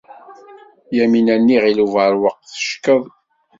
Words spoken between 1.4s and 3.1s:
Yiɣil Ubeṛwaq teckeḍ.